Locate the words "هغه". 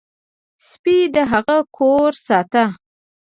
1.31-1.57